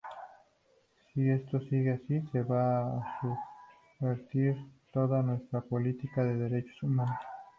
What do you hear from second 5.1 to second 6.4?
nuestra política de